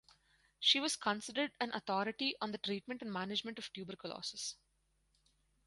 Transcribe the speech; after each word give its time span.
She 0.59 0.79
was 0.79 0.95
considered 0.95 1.51
an 1.59 1.71
authority 1.75 2.33
on 2.41 2.51
the 2.51 2.57
treatment 2.57 3.03
and 3.03 3.13
management 3.13 3.59
of 3.59 3.71
tuberculosis. 3.71 4.55